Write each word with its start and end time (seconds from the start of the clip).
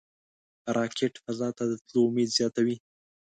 راکټ 0.77 1.13
فضا 1.23 1.49
ته 1.57 1.63
د 1.71 1.73
تللو 1.85 2.01
امید 2.09 2.29
زیاتوي 2.37 2.75